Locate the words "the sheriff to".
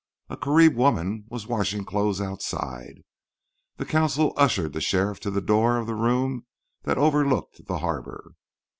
4.73-5.29